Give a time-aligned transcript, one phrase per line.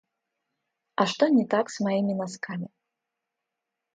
[1.01, 2.69] А что не так с моими носками?